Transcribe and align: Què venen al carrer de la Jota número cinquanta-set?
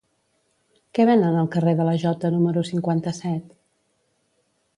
Què 0.97 1.03
venen 1.09 1.37
al 1.41 1.49
carrer 1.55 1.73
de 1.81 1.85
la 1.89 1.93
Jota 2.05 2.33
número 2.37 2.65
cinquanta-set? 2.71 3.53